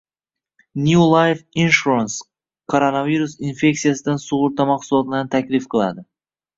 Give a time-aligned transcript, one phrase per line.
[0.85, 2.17] New Life Insurance
[2.75, 6.09] koronavirus infektsiyasidan sug'urta mahsulotlarini taklif qiladi